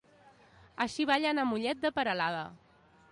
Així 0.85 1.05
ballen 1.11 1.43
a 1.43 1.45
Mollet 1.51 1.83
de 1.85 1.91
Peralada. 1.99 2.43